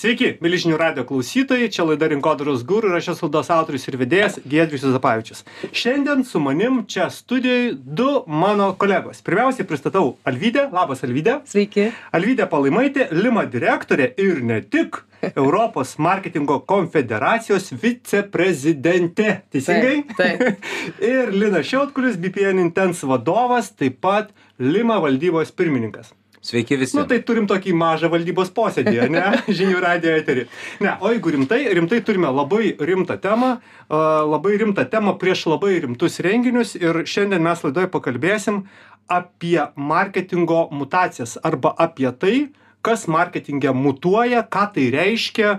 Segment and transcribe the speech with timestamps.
[0.00, 4.38] Sveiki, milžinių radio klausytojai, čia laida Rinkodaros gurų ir aš esu laidos autorius ir vedėjas
[4.48, 5.42] Giedrius Zapavičius.
[5.76, 9.18] Šiandien su manim čia studijoje du mano kolegos.
[9.26, 11.34] Pirmiausiai pristatau Alvydę, labas Alvydė.
[11.50, 11.90] Sveiki.
[12.16, 15.02] Alvydė Palaimaitė, Lima direktorė ir ne tik
[15.34, 19.34] Europos marketingo konfederacijos viceprezidentė.
[19.52, 19.98] Teisingai?
[20.14, 20.40] Taip.
[20.46, 20.72] taip.
[21.12, 26.14] ir Lina Šiautkulis, BPN Intense vadovas, taip pat Lima valdybos pirmininkas.
[26.40, 26.96] Sveiki visi.
[26.96, 29.24] Nu, tai turim tokį mažą valdybos posėdį, ne?
[29.58, 30.46] Žinių radio eterį.
[30.80, 33.50] Ne, o jeigu rimtai, rimtai turime labai rimtą temą,
[33.90, 38.62] labai rimtą temą prieš labai rimtus renginius ir šiandien mes laidoje pakalbėsim
[39.10, 42.36] apie marketingo mutacijas arba apie tai,
[42.82, 45.54] kas marketinge mutuoja, ką tai reiškia,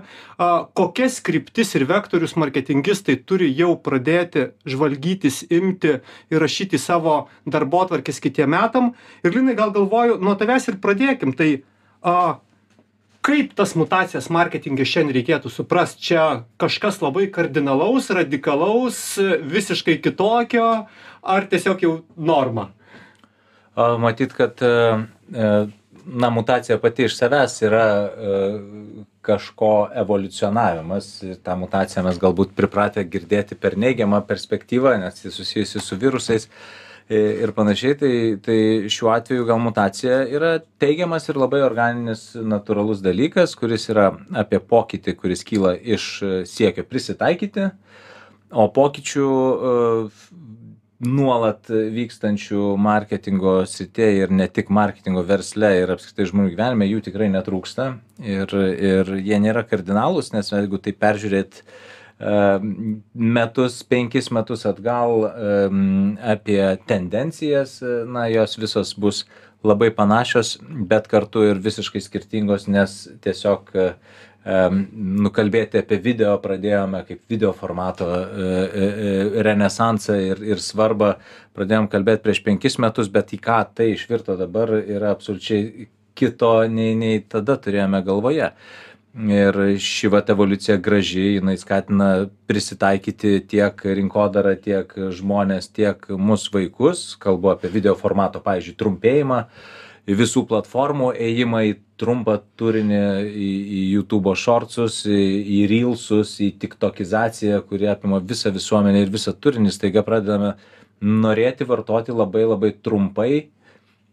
[0.74, 8.18] kokias kryptis ir vektorius marketingistai turi jau pradėti žvalgytis, imti ir rašyti savo darbo atvarkės
[8.22, 8.94] kitiem metam.
[9.22, 11.34] Ir Linai, gal galvoju, nuo tavęs ir pradėkim.
[11.38, 11.50] Tai
[12.02, 12.16] a,
[13.22, 16.02] kaip tas mutacijas marketingė šiandien reikėtų suprasti?
[16.10, 16.24] Čia
[16.62, 20.70] kažkas labai kardinalaus, radikalaus, visiškai kitokio,
[21.22, 22.72] ar tiesiog jau norma?
[23.78, 24.58] Matyt, kad
[26.06, 28.42] na, mutacija pati iš savęs yra e,
[29.22, 31.08] kažko evoliucionavimas.
[31.22, 36.48] Ir tą mutaciją mes galbūt pripratę girdėti per neigiamą perspektyvą, nes jis susijusi su virusais
[37.08, 38.58] e, ir panašiai, tai, tai
[38.92, 44.10] šiuo atveju gal mutacija yra teigiamas ir labai organinis natūralus dalykas, kuris yra
[44.44, 46.08] apie pokytį, kuris kyla iš
[46.50, 47.70] siekio prisitaikyti,
[48.52, 49.28] o pokyčių
[51.02, 57.30] nuolat vykstančių marketingo srityje ir ne tik marketingo versle ir apskritai žmonių gyvenime jų tikrai
[57.32, 57.88] netrūksta.
[58.22, 61.72] Ir, ir jie nėra kardinalūs, nes jeigu tai peržiūrėt uh,
[63.14, 69.24] metus, penkis metus atgal um, apie tendencijas, na, jos visos bus
[69.62, 73.74] labai panašios, bet kartu ir visiškai skirtingos, nes tiesiog
[74.44, 81.14] nukalbėti apie video pradėjome kaip video formato e, e, e, renesansą ir, ir svarbą.
[81.54, 85.86] Pradėjom kalbėti prieš penkis metus, bet į ką tai išvirto dabar yra absoliučiai
[86.18, 88.50] kito nei, nei tada turėjome galvoje.
[89.12, 97.02] Ir ši vat evoliucija graži, jinai skatina prisitaikyti tiek rinkodarą, tiek žmonės, tiek mūsų vaikus,
[97.20, 99.42] kalbu apie video formato, pavyzdžiui, trumpėjimą,
[100.08, 105.22] visų platformų ėjimą į trumpą turinį į, į YouTube shortsus, į,
[105.56, 110.56] į reelsus, į tiktokizaciją, kuri apima visą visuomenę ir visą turinį, staiga pradedame
[111.02, 113.32] norėti vartoti labai labai trumpai.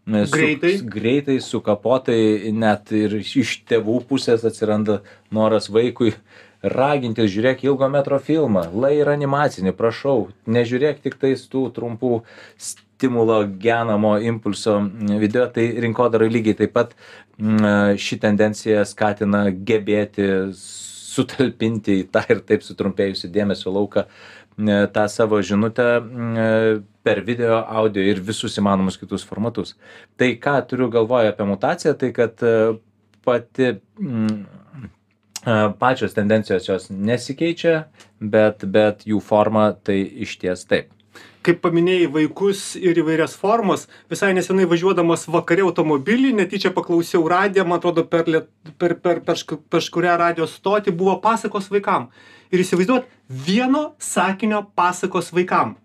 [0.09, 0.71] Greitai.
[0.79, 6.15] Su, greitai, sukapotai, net ir iš tėvų pusės atsiranda noras vaikui
[6.65, 12.23] raginti, žiūrėk ilgo metro filmą, lai ir animacinį, prašau, nežiūrėk tik tais tų trumpų
[12.99, 16.91] stimulo genamo impulso video, tai rinkodarai lygiai taip pat
[17.95, 24.03] ši tendencija skatina gebėti sutalpinti į tą ir taip sutrumpėjusi dėmesio lauką
[24.91, 25.87] tą savo žinutę
[27.07, 29.77] per video, audio ir visus įmanomus kitus formatus.
[30.19, 32.53] Tai ką turiu galvoje apie mutaciją, tai kad e,
[33.23, 33.71] pati
[35.79, 37.85] pačios tendencijos jos nesikeičia,
[38.19, 40.91] bet, bet jų forma tai iš ties taip
[41.45, 43.87] kaip paminėjai vaikus ir įvairias formas.
[44.11, 49.57] Visai nesenai važiuodamas vakare automobily netyčia paklausiau radiją man atrodo per liet per per kažk
[49.71, 52.09] kažkurią radijo stotį buvo pasakos vaikam.
[52.51, 55.77] Ir įsivaizduojat vieno sakinio pasakos vaikam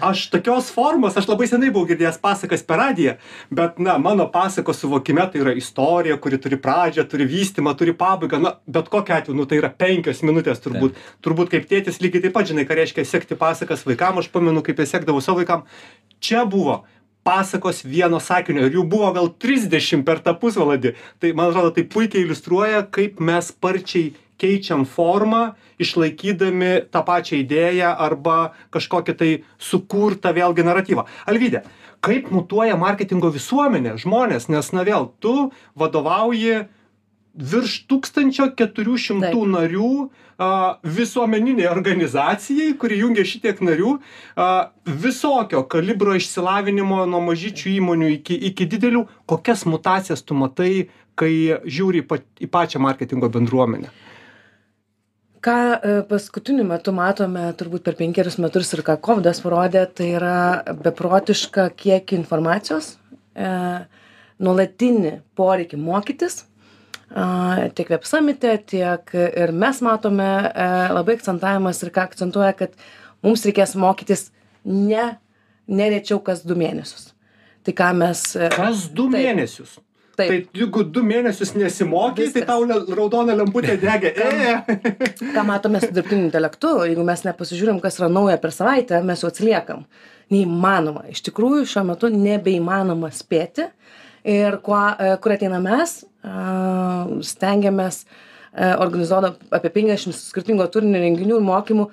[0.00, 3.16] aš tokios formos aš labai senai buvau girdėjęs pasakas per radiją
[3.50, 8.40] bet na mano pasakos suvokime tai yra istorija kuri turi pradžią turi vystymą turi pabaigą
[8.42, 10.98] na bet kokiu atveju nu tai yra penkios minutės turbūt.
[11.24, 14.82] Turbūt kaip tėtis lygiai taip pat žinai ką reiškia sekti pasakas vaikam aš pamenu kaip
[14.82, 15.64] jas sekdavau savo vaikam.
[16.20, 16.82] Čia buvo
[17.26, 20.94] pasakos vieno sakinio ir jų buvo gal trisdešim per tą pusvalandį.
[21.20, 25.42] Tai man atrodo tai puikiai iliustruoja kaip mes sparčiai keičiam formą
[25.82, 31.64] išlaikydami tą pačią idėją arba kažkokį tai sukurtą vėlgi naratyvą alvyde
[32.06, 36.66] kaip mutuoja marketingo visuomenė žmonės nes na vėl tu vadovauji
[37.36, 39.90] virš tūkstančio keturių šimtų narių
[40.40, 40.48] a,
[40.82, 43.96] visuomeninei organizacijai, kuri jungia šitiek narių,
[44.36, 44.48] a,
[44.86, 49.04] visokio kalibro išsilavinimo nuo mažyčių įmonių iki, iki didelių.
[49.28, 51.32] Kokias mutacijas tu matai, kai
[51.64, 53.92] žiūri į, pa, į pačią marketingo bendruomenę?
[55.46, 60.38] Ką e, paskutiniu metu matome turbūt per penkerius metus ir ką kovidas parodė tai yra
[60.82, 62.94] beprotišką kiekį informacijos
[63.34, 63.48] e,
[64.42, 71.94] nuolatinį poreikį mokytis a, tiek web samite tiek ir mes matome e, labai akcentavimas ir
[71.94, 72.74] ką akcentuoja kad
[73.22, 74.30] mums reikės mokytis
[74.64, 75.12] ne
[75.66, 77.12] ne rečiau kas du mėnesius
[77.66, 79.22] tai ką mes kas du taip.
[79.22, 79.78] mėnesius.
[80.16, 80.26] Tai
[80.56, 84.12] jeigu du mėnesius nesimokys, tai tau le- raudona lemputė degė.
[84.16, 84.56] E.
[85.34, 89.30] ką matome su dirbtiniu intelektu, jeigu mes nepasižiūrim, kas yra nauja per savaitę, mes jau
[89.32, 89.84] atsiliekam.
[90.32, 91.04] Neįmanoma.
[91.12, 93.68] Iš tikrųjų, šiuo metu nebeįmanoma spėti.
[94.26, 96.00] Ir kuo, e, kur ateina mes,
[97.30, 101.86] stengiamės e, organizuodami apie 50 skirtingo turinio renginių ir mokymų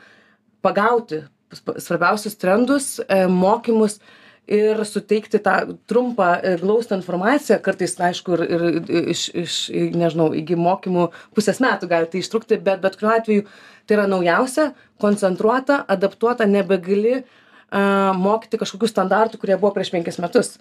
[0.66, 1.24] pagauti
[1.54, 4.00] svarbiausius trendus, e, mokymus
[4.48, 5.56] ir suteikti tą
[5.88, 9.60] trumpą e, glaustą informaciją, kartais, aišku, ir, ir iš, iš,
[9.96, 13.46] nežinau, iki mokymų pusės metų gali tai ištrukti, bet bet kuriuo atveju
[13.88, 14.72] tai yra naujausia,
[15.04, 20.58] koncentruota, adaptuota, nebegali uh, mokyti kažkokių standartų, kurie buvo prieš penkis metus.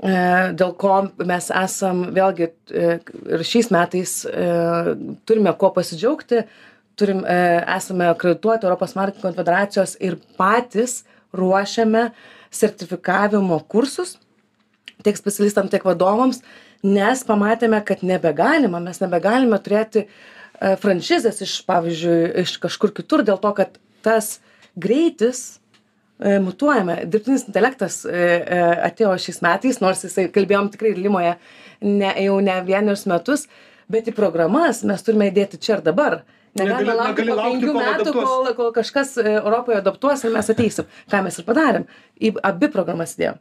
[0.00, 0.12] E,
[0.56, 0.96] Dėl ko
[1.28, 2.98] mes esam vėlgi e,
[3.36, 4.46] ir šiais metais e,
[5.28, 6.44] turime kuo pasidžiaugti,
[6.96, 7.36] turim, e,
[7.76, 11.02] esame akredituoti Europos marketingo konfederacijos ir patys
[11.36, 12.08] ruošiame
[12.50, 14.16] sertifikavimo kursus
[15.04, 16.42] tiek specialistam, tiek vadovams,
[16.86, 20.08] nes pamatėme, kad nebegalima, mes nebegalime turėti e,
[20.80, 24.38] franšizės iš, pavyzdžiui, iš kažkur kitur, dėl to, kad tas
[24.80, 25.42] greitis
[26.18, 27.00] e, mutuojame.
[27.10, 28.28] Dirbtinis intelektas e,
[28.90, 31.34] atėjo šiais metais, nors jisai kalbėjom tikrai ir Limoje
[31.84, 33.46] ne, jau ne vienerius metus,
[33.90, 36.22] bet į programas mes turime įdėti čia ir dabar.
[36.58, 38.28] Negalime Negali- laukti negali po laukti, penkių kol metų, adaptuos.
[38.28, 40.88] kol, kol kažkas e, Europoje adaptuos ir mes ateisim.
[41.12, 41.84] Ką mes ir padarėm.
[42.20, 43.38] Į abi programas įdėjom.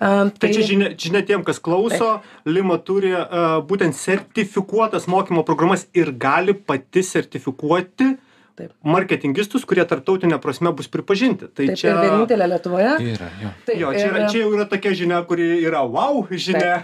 [0.00, 5.86] Um, Tai čia žinia, žinia tiem, kas klauso, Lima turi uh, būtent sertifikuotas mokymo programas
[5.92, 8.14] ir gali pati sertifikuoti
[8.56, 8.72] Taip.
[8.84, 11.50] marketingistus, kurie tarptautinė prasme bus pripažinti.
[11.52, 11.94] Tai Taip, čia...
[12.00, 12.94] vienintelė Lietuvoje.
[13.12, 13.52] Yra, jo.
[13.68, 16.82] Taip, Jo, čia, yra, čia jau yra tokia žinia, kuri yra wow žinia.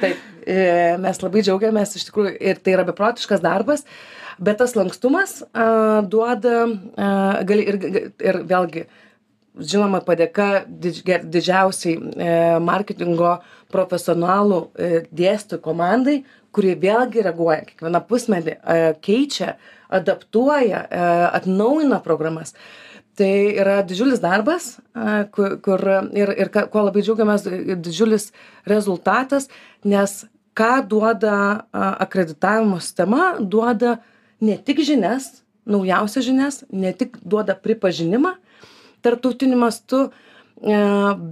[0.00, 0.58] Taip, e,
[1.04, 3.84] mes labai džiaugiamės iš tikrųjų ir tai yra beprotiškas darbas,
[4.38, 6.66] bet tas lankstumas a, duoda,
[6.96, 7.08] a,
[7.46, 7.80] gali ir,
[8.22, 8.86] ir vėlgi,
[9.54, 12.30] žinoma, padėka didžiausiai e,
[12.62, 13.36] marketingo
[13.74, 16.16] profesionalų e, dėstytojų komandai,
[16.54, 19.54] kurie vėlgi reaguoja, kiekvieną pusmetį e, keičia,
[19.94, 21.04] adaptuoja, e,
[21.40, 22.54] atnaujina programas.
[23.14, 23.30] Tai
[23.62, 24.72] yra didžiulis darbas,
[25.36, 25.82] kur, kur
[26.18, 27.44] ir, ir kuo labai džiaugiamės,
[27.78, 28.32] didžiulis
[28.66, 29.46] rezultatas,
[29.86, 30.24] nes
[30.58, 31.36] ką duoda
[32.02, 34.00] akreditavimo sistema, duoda
[34.44, 35.30] ne tik žinias,
[35.64, 38.36] naujausias žinias, ne tik duoda pripažinimą
[39.04, 40.08] tarptautiniu mastu,
[40.60, 40.78] e,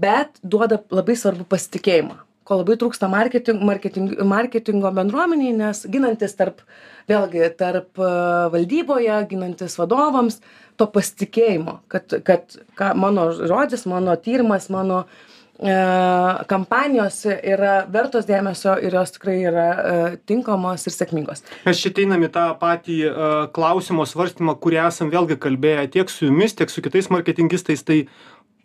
[0.04, 2.18] bet duoda labai svarbu pasitikėjimą.
[2.42, 6.60] Ko labai trūksta marketing, marketing, marketingo bendruomeniai, nes ginantis tarp,
[7.08, 8.12] vėlgi, tarp e,
[8.52, 10.40] valdyboje, ginantis vadovams,
[10.80, 15.32] to pasitikėjimo, kad, kad ką, mano žodis, mano tyrimas, mano e,
[15.62, 21.44] kampanijos yra vertos dėmesio ir jos tikrai yra e, tinkamos ir sėkmingos.
[21.66, 26.26] Mes čia einam į tą patį uh, klausimo svarstymą, kurį esam vėlgi kalbėję tiek su
[26.26, 27.84] jumis, tiek su kitais marketingistais.
[27.86, 28.00] Tai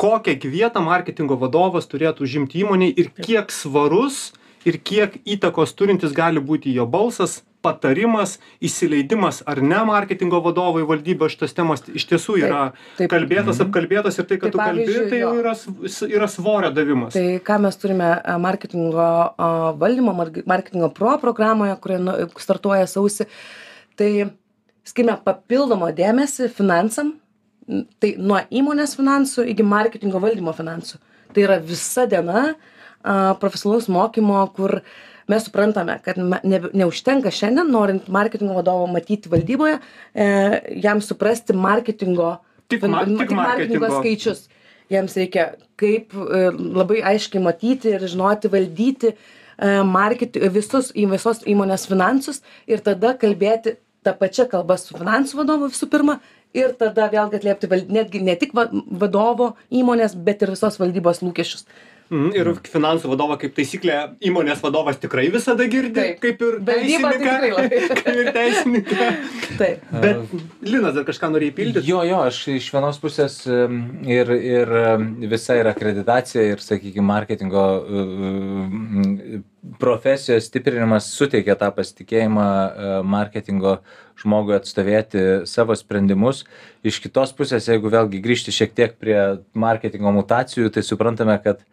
[0.01, 4.33] kokią vietą marketingo vadovas turėtų užimti įmonėje ir kiek svarus
[4.65, 10.87] ir kiek įtakos turintis gali būti jo balsas, patarimas, įsileidimas ar ne marketingo vadovo į
[10.89, 12.63] valdybą šitas temas iš tiesų yra
[12.97, 13.11] taip.
[13.11, 15.53] kalbėtas, apkalbėtas ir tai, kad Tai tu kalbi, tai jau yra,
[16.07, 17.17] yra svorio davimas.
[17.17, 19.07] Tai ką mes turime e, marketingo
[19.83, 20.15] valdymo,
[20.47, 23.27] marketingo pro programoje, kuri nu, startuoja sausi,
[23.99, 24.11] tai
[24.87, 27.15] skirime papildomą dėmesį finansam,
[27.99, 31.01] tai nuo įmonės finansų iki marketingo valdymo finansų.
[31.35, 32.53] Tai yra visa diena
[33.41, 34.81] profesionalaus mokymo, kur
[35.27, 39.79] mes suprantame, kad ne, neužtenka šiandien, norint marketingo vadovo matyti valdyboje,
[40.15, 40.27] e,
[40.83, 42.37] jam suprasti marketingo,
[42.67, 43.89] Tik ma- tik marketingo marketingo.
[44.01, 44.45] skaičius
[44.91, 45.49] jiems reikia
[45.79, 46.45] kaip e,
[46.79, 53.13] labai aiškiai matyti ir žinoti valdyti e, market, visus į visos įmonės finansus ir tada
[53.19, 53.75] kalbėti
[54.07, 56.19] tą pačią kalbą su finansų vadovu visų pirma
[56.55, 61.65] ir tada vėlgi atliepti netgi ne tik va- vadovo įmonės, bet ir visos valdybos lūkesčius.
[62.07, 63.97] Mhm, Ir finansų vadovą kaip taisyklė
[64.29, 66.21] įmonės vadovas tikrai visada girdi, Taip.
[66.23, 67.33] kaip ir tai teisininką.
[67.97, 69.07] Kaip ir teisininką.
[69.59, 69.89] Taip.
[69.91, 71.89] Bet Linas dar kažką norėjo įpildyti.
[71.89, 74.73] Jo, jo, aš iš vienos pusės ir, ir
[75.31, 79.43] visa ir akreditacija, ir, sakykime, marketingo em,
[79.79, 83.77] profesijos stiprinimas suteikia tą pasitikėjimą e, marketingo
[84.17, 86.43] žmogui atstovėti savo sprendimus.
[86.87, 89.19] Iš kitos pusės, jeigu vėlgi grįžti šiek tiek prie
[89.57, 91.63] marketingo mutacijų, tai suprantame, kad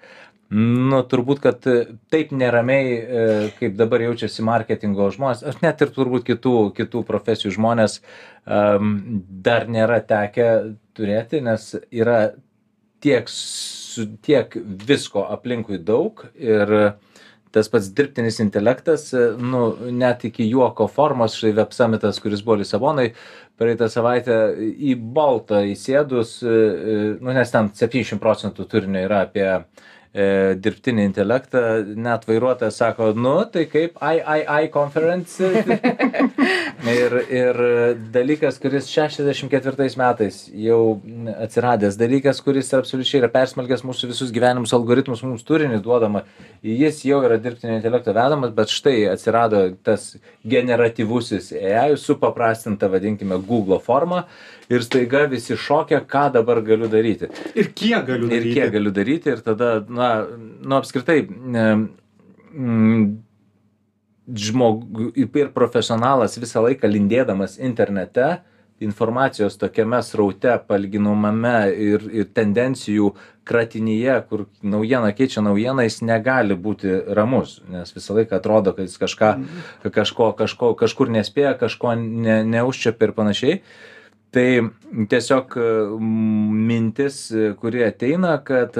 [0.55, 1.65] Nu, turbūt, kad
[2.13, 3.23] taip neramiai, e,
[3.57, 7.97] kaip dabar jaučiasi marketingo žmonės, aš net ir turbūt kitų, kitų profesijų žmonės
[8.45, 10.49] dar nėra tekę
[10.95, 12.19] turėti, nes yra
[13.05, 14.55] tiek, su, tiek
[14.89, 16.75] visko aplinkui daug ir
[17.55, 22.59] tas pats dirbtinis intelektas, e, nu, net iki juoko formos, štai web summitas, kuris buvo
[22.63, 23.09] Lisabonai,
[23.61, 29.49] praeitą savaitę į baltą įsėdus, e, e, nu, nes ten 70 procentų turinio yra apie
[30.15, 31.61] e, dirbtinį intelektą,
[31.99, 35.43] net vairuotojas sako, nu, tai kaip III conference.
[36.95, 37.61] ir, ir
[38.15, 40.81] dalykas, kuris 64 metais jau
[41.35, 46.25] atsiradęs, dalykas, kuris absoliučiai yra persmelkęs mūsų visus gyvenimus, algoritmus, mums turinį duodama,
[46.63, 50.13] jis jau yra dirbtinio intelekto vedamas, bet štai atsirado tas
[50.47, 54.25] generatyvusis AI, supaprastinta, vadinkime, Google forma
[54.69, 57.29] ir staiga visi šokia, ką dabar galiu daryti.
[57.55, 58.51] Ir kiek galiu daryti.
[58.51, 60.11] Ir kiek galiu daryti ir tada, na,
[60.65, 61.85] nu apskritai, mm,
[64.25, 68.39] žmogų ir profesionalas visą laiką lindėdamas internete,
[68.83, 73.13] informacijos tokiame sraute, palyginamame ir, ir tendencijų
[73.47, 78.99] kratinyje, kur naujiena keičia naujieną, jis negali būti ramus, nes visą laiką atrodo, kad jis
[79.01, 79.31] kažką,
[79.95, 83.61] kažko, kažko, kažkur nespėja, kažko ne, neužčiapia ir panašiai.
[84.35, 84.47] Tai
[85.11, 85.55] tiesiog
[86.03, 87.19] mintis,
[87.61, 88.75] kuri ateina, kad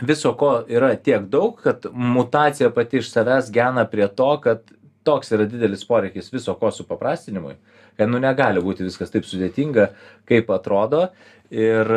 [0.00, 4.64] viso ko yra tiek daug, kad mutacija pati iš savęs gena prie to, kad
[5.04, 7.54] toks yra didelis poreikis viso ko supaprastinimui,
[7.96, 9.90] kad nu negali būti viskas taip sudėtinga,
[10.28, 11.06] kaip atrodo.
[11.52, 11.92] Ir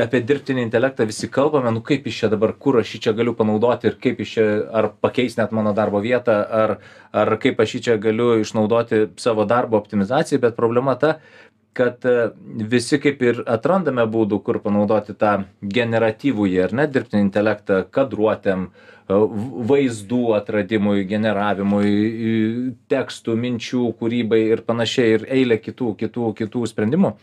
[0.00, 3.90] apie dirbtinį intelektą visi kalbame, nu kaip iš čia dabar, kur aš čia galiu panaudoti
[3.90, 6.76] ir kaip iš čia, ar pakeis net mano darbo vietą, ar,
[7.12, 11.18] ar kaip aš čia galiu išnaudoti savo darbo optimizacijai, bet problema ta,
[11.72, 12.30] kad e,
[12.68, 19.18] visi kaip ir atrandame būdų, kur panaudoti tą generatyvųjį ar ne dirbtinį intelektą kadruotėm, e,
[19.70, 21.92] vaizdų atradimui, generavimui,
[22.92, 27.16] tekstų, minčių, kūrybai ir panašiai ir eilė kitų, kitų, kitų sprendimų.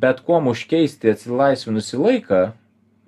[0.00, 2.42] Bet kuom užkeisti atsilaisvinusi laiką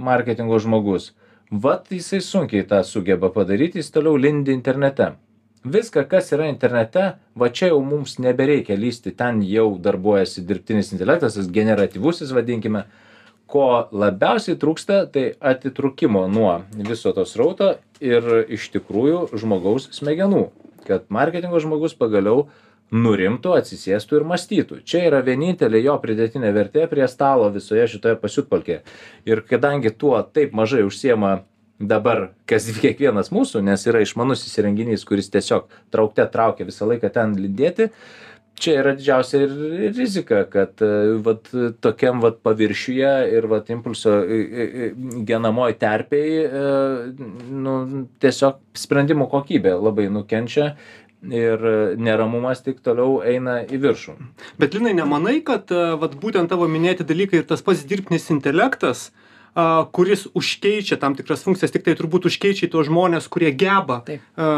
[0.02, 1.12] marketingo žmogus,
[1.50, 5.12] vat jisai sunkiai tą sugeba padaryti, jis toliau lindi internete
[5.64, 11.38] viską kas yra internete va čia jau mums nebereikia lįsti ten jau darbuojasi dirbtinis intelektas
[11.38, 12.86] tas generatyvusis vadinkime.
[13.52, 20.46] Ko labiausiai trūksta tai atitrūkimo nuo viso to srauto ir iš tikrųjų žmogaus smegenų
[20.86, 22.46] kad marketingo žmogus pagaliau
[22.92, 24.80] nurimtų atsisėstų ir mąstytų.
[24.84, 28.82] Čia yra vienintelė jo pridėtinė vertė prie stalo visoje šitoje pasiutpolkėje.
[29.28, 31.38] Ir kadangi tuo taip mažai užsiema
[31.88, 37.36] dabar kas kiekvienas mūsų, nes yra išmanusis įrenginys, kuris tiesiog traukte traukia visą laiką ten
[37.38, 37.90] lindėti,
[38.62, 39.52] čia yra didžiausia ir
[39.96, 41.50] rizika, kad e, vat,
[41.82, 44.90] tokiam vat, paviršiuje ir vat, impulso e, e,
[45.28, 46.44] genamoji terpiai
[47.50, 47.76] nu,
[48.22, 50.74] tiesiog sprendimų kokybė labai nukenčia
[51.22, 51.62] ir
[52.02, 54.16] neramumas tik toliau eina į viršų.
[54.58, 55.70] Bet Linai, nemanai, kad
[56.02, 59.21] vat, būtent tavo minėti dalykai ir tas pats dirbtinis intelektas, uh,
[59.54, 64.00] a, kuris užkeičia tam tikras funkcijas, tik tai turbūt užkeičia tuos žmonės, kurie geba.
[64.06, 64.24] Taip.
[64.36, 64.48] A,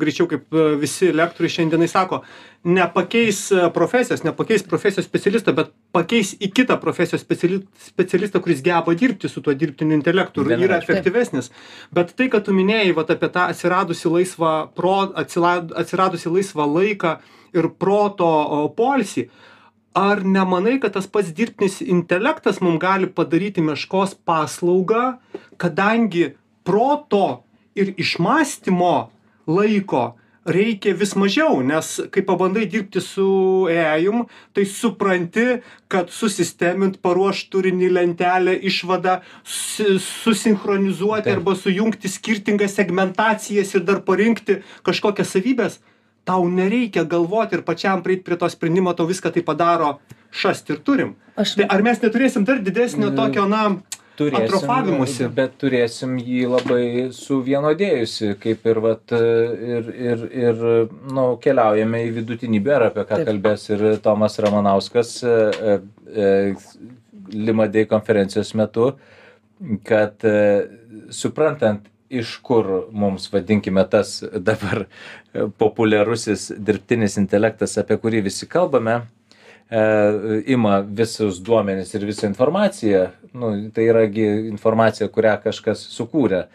[0.00, 2.22] greičiau kaip visi lektoriai šiandienai sako,
[2.66, 3.40] nepakeis
[3.74, 9.54] profesijos, nepakeis profesijos specialistą, bet pakeis į kitą profesijos specialistą, kuris geba dirbti su tuo
[9.54, 11.52] dirbtiniu intelektu ir yra efektyvesnis.
[11.94, 17.18] Bet tai, kad tu minėjai vat, apie tą atsiradusi laisvą, pro, atsiradusi laisvą laiką
[17.56, 18.30] ir proto
[18.76, 19.28] polsį,
[19.96, 25.16] ar nemanai kad tas pats dirbtinis intelektas mum gali padaryti meškos paslaugą
[25.56, 26.34] kadangi
[26.68, 27.26] proto
[27.74, 28.94] ir išmąstymo
[29.48, 30.04] laiko
[30.46, 31.62] reikia vis mažiau?
[31.64, 33.26] Nes kai pabandai dirbti su
[33.72, 35.46] eajum tai supranti
[35.88, 44.60] kad susistemint paruošt turinį lentelę išvadą si susinchronizuoti arba sujungti skirtingas segmentacijas ir dar parinkti
[44.86, 45.80] kažkokias savybes
[46.26, 49.96] tau nereikia galvot ir pačiam prieit prie to sprendimo tau viską tai padaro
[50.30, 51.14] šast ir turim.
[51.36, 51.54] Aš...
[51.60, 53.62] tai ar mes neturėsim dar didesnio tokio na
[54.16, 55.28] atrofavimusi?
[55.36, 60.62] bet turėsim jį labai suvienodėjusi kaip ir vat ir ir ir
[61.12, 65.36] nu keliaujame į vidutinybę ir apie ką kalbės ir tomas ramanauskas e,
[66.08, 66.30] e,
[67.32, 68.94] lima dei konferencijos metu
[69.84, 70.40] kad e,
[71.10, 74.84] suprantant iš kur mums vadinkime tas dabar
[75.58, 79.00] populiarusis dirbtinis intelektas, apie kurį visi kalbame,
[79.70, 79.82] e,
[80.54, 86.46] ima visus duomenis ir visą informaciją, nu, tai yra informacija, kurią kažkas sukūrė.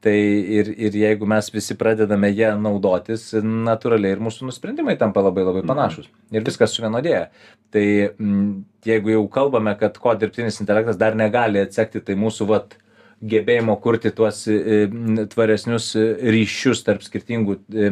[0.00, 5.44] Tai ir, ir jeigu mes visi pradedame ją naudotis, natūraliai ir mūsų nusprendimai tampa labai
[5.44, 6.06] labai panašus.
[6.32, 7.26] Ir viskas suvienodėja.
[7.74, 12.78] Tai m, jeigu jau kalbame, kad ko dirbtinis intelektas dar negali atsekti, tai mūsų vat,
[13.20, 14.84] gebėjimo kurti tuos e,
[15.32, 15.92] tvaresnius
[16.34, 17.90] ryšius tarp skirtingų e,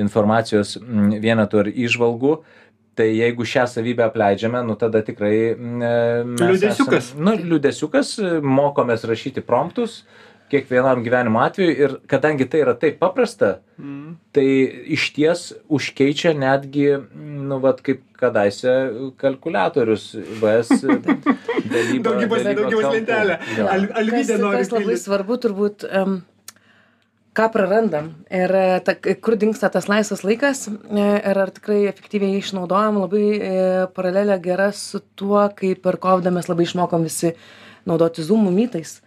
[0.00, 2.36] informacijos vienetų ar įžvalgų.
[2.94, 5.34] Tai jeigu šią savybę apleidžiame, nu tada tikrai...
[5.54, 5.94] E,
[6.38, 7.10] liūdėsiukas.
[7.10, 8.16] Esam, nu, liūdėsiukas,
[8.46, 10.04] mokomės rašyti promptus,
[10.52, 14.12] kiekvienam gyvenimo atveju ir kadangi tai yra taip paprasta, Mm.
[14.32, 14.44] tai
[14.94, 18.70] išties užkeičia netgi, nu, vat, kaip kadaise
[19.18, 20.84] kalkulatorius VS.
[22.04, 22.44] Daugybos-
[22.92, 23.38] lentelė.
[23.66, 26.20] Al- Alvydė kas, nori kas labai svarbu turbūt, um,
[27.34, 32.36] ką prarandam ir e, ta, kur dinksta tas laisvas laikas e, ir ar tikrai efektyviai
[32.36, 33.54] jį išnaudojam, labai e,
[33.96, 37.34] paralelė gera su tuo, kaip per COVID mes labai išmokom visi
[37.90, 39.00] naudoti Zoom'ų mytais.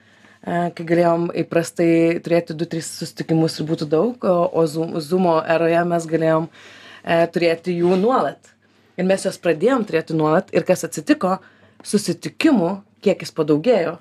[0.47, 6.05] Kai galėjom įprastai turėti 2-3 susitikimus ir būtų daug, o, o Zoom, Zoom'o eroje mes
[6.07, 8.53] galėjom e, turėti jų nuolat.
[8.95, 11.35] Ir mes juos pradėjom turėti nuolat ir kas atsitiko,
[11.83, 12.71] susitikimų
[13.03, 13.97] kiekis padaugėjo,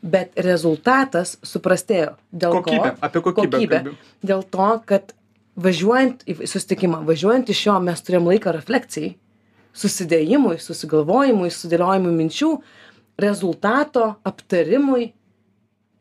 [0.00, 2.16] bet rezultatas suprastėjo.
[2.32, 3.06] Dėl Kokybė, ko?
[3.06, 3.82] apie kokybę kokybė.
[3.84, 4.12] kalbi.
[4.32, 5.12] Dėl to, kad
[5.60, 9.14] važiuojant į susitikimą, važiuojant iš jo mes turėjom laiką refleksijai,
[9.76, 12.54] susidėjimui, susigalvojimui, sudėliojimui minčių,
[13.20, 15.10] rezultato aptarimui.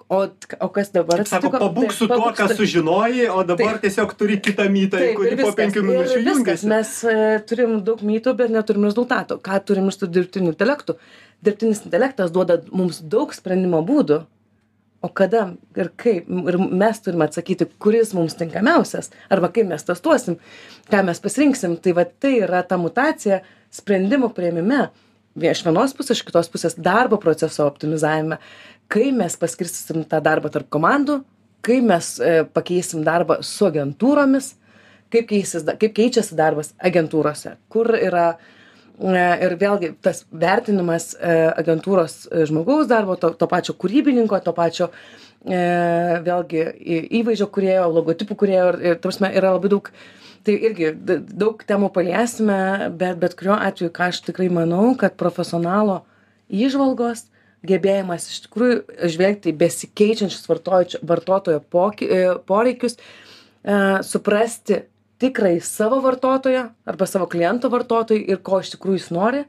[0.10, 1.60] O, o kas dabar Sako, atsitiko?
[1.62, 5.51] pabūk su Taip, tuo, ką su- sužinojai, o dabar tiesiog turi kitą mytą, kurį po
[5.60, 6.66] penkių minučių jungiasi.
[6.72, 9.38] Mes e, turim daug mytų, bet neturim rezultato.
[9.38, 10.96] Ką turim iš tų dirbtinių intelektų?
[11.46, 14.24] Dirbtinis intelektas duoda mums daug sprendimo būdų.
[15.06, 15.44] O kada
[15.80, 16.25] ir kaip?
[16.28, 19.12] Ir mes turime atsakyti, kuris mums tinkamiausias.
[19.32, 20.39] Arba kaip mes testuosim,
[20.89, 21.78] ką mes pasirinksim.
[21.86, 24.89] Tai va tai yra ta mutacija sprendimų prieimime.
[25.39, 28.42] Iš vienos pusės, iš kitos pusės darbo proceso optimizavime.
[28.89, 31.19] Kai mes paskirstysim tą darbą tarp komandų,
[31.65, 34.53] kai mes e, pakeisim darbą su agentūromis,
[35.13, 42.24] kaip, keisis, kaip keičiasi darbas agentūrose, kur yra e, ir vėlgi tas vertinimas e, agentūros
[42.50, 44.91] žmogaus darbo, to, to pačio kūrybininko, to pačio
[45.39, 46.65] vėlgi
[47.15, 49.86] įvaizdžio kurėjo, logotipų kurėjo ir, ir tarsi, yra labai daug,
[50.43, 50.89] tai irgi
[51.31, 56.01] daug temų paliesime, bet bet kuriuo atveju, ką aš tikrai manau, kad profesionalo
[56.51, 57.29] įžvalgos,
[57.68, 60.48] gebėjimas iš tikrųjų žvelgti į besikeičiančius
[61.04, 64.84] vartotojo poky, e, poreikius, e, suprasti
[65.20, 69.46] tikrai savo vartotoją arba savo kliento vartotojui ir ko iš tikrųjų jis nori.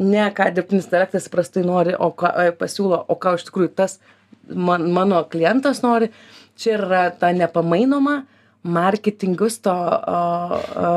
[0.00, 3.98] Ne ką dirbtinis intelektas prastai nori, o ką e, pasiūlo, o ką iš tikrųjų tas
[4.48, 6.08] man, mano klientas nori.
[6.56, 8.22] Čia yra ta nepamainoma
[8.62, 10.18] marketingusto o,
[10.86, 10.90] o,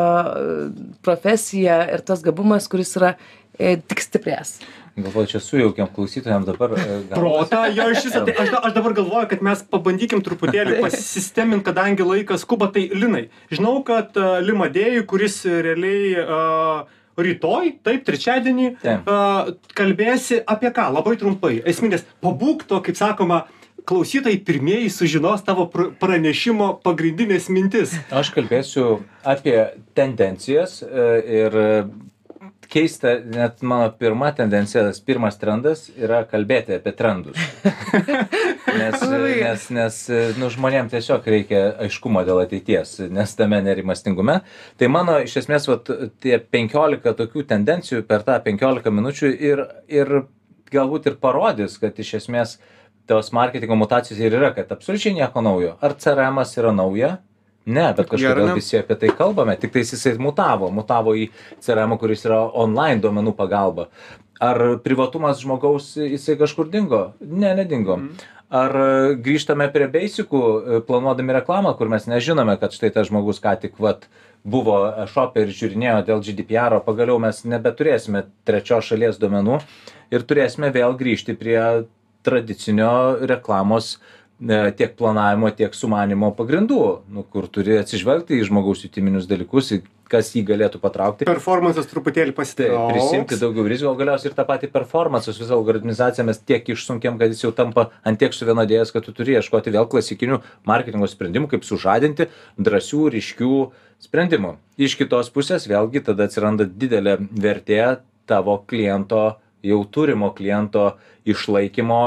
[1.01, 3.15] profesija ir tas gabumas, kuris yra
[3.57, 4.57] tik stiprės.
[4.95, 6.71] Galvoju, čia sujaukėm klausytojams dabar.
[6.79, 8.21] e, gal- Protą, jo iš viso.
[8.23, 13.25] Tai aš, aš dabar galvoju, kad mes pabandykim truputėlį pasistemint, kadangi laikas skuba, tai Linai.
[13.51, 16.87] Žinau, kad uh, Limadėjui, kuris realiai uh,
[17.19, 19.03] rytoj, taip, trečiadienį, Taip.
[19.11, 20.87] uh, kalbėsi apie ką?
[20.95, 21.57] Labai trumpai.
[21.67, 23.43] Esminės, pabūk to, kaip sakoma,
[23.85, 27.93] klausytojai pirmieji sužinos tavo pr pranešimo pagrindinės mintis.
[28.09, 29.57] Aš kalbėsiu apie
[29.93, 31.05] tendencijas e,
[31.43, 31.67] ir e,
[32.71, 37.39] keista, net mano pirma tendencija, tas pirmas trendas yra kalbėti apie trendus.
[38.75, 39.97] Nes, nes, nes
[40.35, 44.41] nu, žmonėms tiesiog reikia aiškumo dėl ateities, nes tame nerimastingume.
[44.75, 45.87] Tai mano iš esmės vat,
[46.19, 50.11] tie 15 tokių tendencijų per tą 15 minučių ir, ir
[50.75, 52.57] galbūt ir parodys, kad iš esmės
[53.07, 55.77] tos marketingo mutacijos ir yra, kad absoliučiai nieko naujo.
[55.79, 57.15] Ar CRM yra nauja?
[57.65, 61.31] Ne, bet kažkodėl visi apie tai kalbame, tik tais jisai mutavo, mutavo į
[61.65, 63.89] CRM, kuris yra online duomenų pagalba.
[64.43, 67.07] Ar privatumas žmogaus jisai kažkur dingo?
[67.21, 67.97] Ne, nedingo.
[68.53, 70.41] Ar e, grįžtame prie beisikų,
[70.85, 74.05] planuodami reklamą, kur mes nežinome, kad štai tas žmogus ką tik vat,
[74.45, 74.77] buvo
[75.09, 79.57] šopė ir žiūrinėjo dėl GDPR, pagaliau mes nebeturėsime trečios šalies duomenų
[80.13, 81.57] ir turėsime vėl grįžti prie
[82.25, 83.95] tradicinio reklamos
[84.41, 86.79] e, tiek planavimo, tiek sumanimo pagrindų,
[87.11, 91.25] nu, kur turi atsižvelgti į žmogaus jutiminius dalykus, į kas jį galėtų patraukti.
[91.27, 92.91] Performances truputėlį Tai pasitrauks.
[92.93, 97.17] prisimti daugiau rizikų, o galiausiai ir tą patį performance, su visą organizaciją mes tiek išsunkiam,
[97.21, 101.49] kad jis jau tampa ant tiek suvienodėjęs, kad tu turi ieškoti vėl klasikinių marketingo sprendimų,
[101.55, 102.29] kaip sužadinti
[102.61, 103.55] drąsių, ryškių
[104.05, 104.57] sprendimų.
[104.77, 107.81] Iš kitos pusės vėlgi tada atsiranda didelė vertė
[108.29, 110.93] tavo kliento jau turimo kliento
[111.25, 111.99] išlaikymo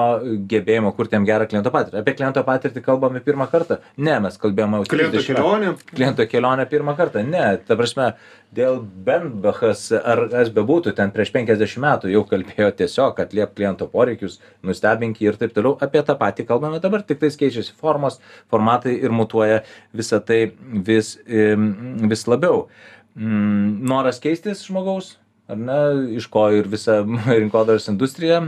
[0.50, 1.98] gebėjimo kurti jam gerą kliento patirtį.
[2.00, 3.80] Apie kliento patirtį kalbame pirmą kartą.
[3.98, 5.72] Ne, mes kalbėjome jau Kliento 30 metų kelionė.
[5.90, 7.24] kliento kelionę pirmą kartą.
[7.26, 8.12] Ne, ta prasme,
[8.54, 14.38] dėl Benbachas ar kas bebūtų, ten prieš 50 metų jau kalbėjo tiesiog atliep kliento poreikius,
[14.62, 15.74] nustebink jį ir taip toliau.
[15.82, 18.20] Apie tą patį kalbame dabar, tik tais keičiasi formos,
[18.52, 20.44] formatai ir mutuoja visą tai
[20.86, 22.68] vis, vis labiau.
[23.18, 25.16] Mm, Noras keistis žmogaus
[25.48, 25.76] ar ne
[26.16, 27.00] iš ko ir visa
[27.40, 28.40] rinkodaros industrija.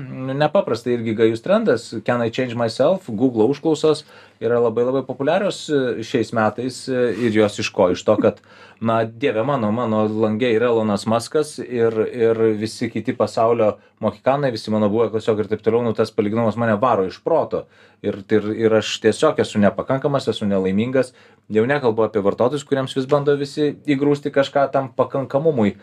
[0.43, 1.95] Nepaprastai irgi gajus trendas.
[2.05, 4.05] Can I change myself guglo užklausos
[4.41, 7.89] yra labai labai populiarios e, šiais metais e, ir jos iš ko?
[7.95, 8.43] Iš to kad
[8.81, 14.73] na dieve mano mano lange yra elonas maskas ir ir visi kiti pasaulio mohikanai visi
[14.73, 17.65] mano buvę klasiokai ir taip toliau nu tas palyginimas mane varo iš proto.
[18.03, 21.15] Ir ir ir aš tiesiog esu nepakankamas esu nelaimingas.
[21.51, 25.75] Jau nekalbu apie vartotojus kuriems vis bando visi įgrūsti kažką tam pakankamumui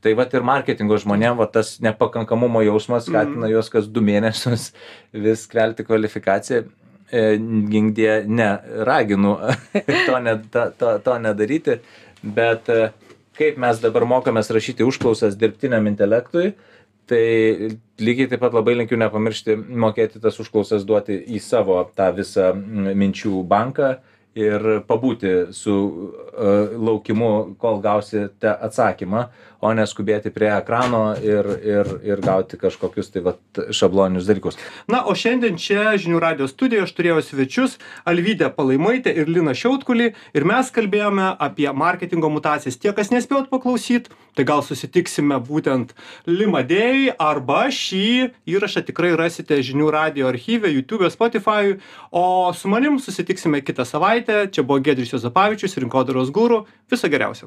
[0.00, 4.70] tai vat ir marketingo žmonėm va tas nepakankamumo jausmas skatina juos kas du mėnesius
[5.12, 6.64] vis kelti kvalifikaciją.
[7.10, 7.22] E,
[7.70, 8.48] gink die ne
[8.86, 9.34] raginu
[10.06, 11.80] to ne to to to nedaryti
[12.22, 12.92] bet e,
[13.34, 16.52] kaip mes dabar mokomės rašyti užklausas dirbtiniam intelektui
[17.10, 17.24] tai
[17.98, 23.42] lygiai taip pat labai linkiu nepamiršti mokėti tas užklausas duoti į savo tą visą minčių
[23.50, 23.96] banką
[24.38, 29.26] ir pabūti su uh, laukimu, kol gausite atsakymą,
[29.60, 33.40] o neskubėti prie ekrano ir, ir, ir gauti kažkokius tai vat,
[33.76, 34.56] šabloninius dalykus.
[34.90, 37.76] Na, o šiandien čia žinių radio studijoje aš turėjau svečius
[38.08, 42.78] Alvydę Palaimaitę ir Lina Šiautkulį ir mes kalbėjome apie marketingo mutacijas.
[42.80, 45.92] Tie, kas nespėjot paklausyti, tai gal susitiksime būtent
[46.30, 51.76] Limadėjai arba šį įrašą tikrai rasite žinių radio archyve, YouTube, Spotify,
[52.10, 52.24] o
[52.56, 54.29] su manim susitiksime kitą savaitę.
[54.50, 56.64] Čia buvo Gedrius Jozapavičius, rinkodaros gūrų.
[56.90, 57.38] Viso geriausio.